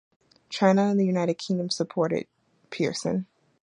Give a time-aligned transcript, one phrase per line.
[0.49, 2.25] China and the United Kingdom supported
[2.71, 3.27] Pearson.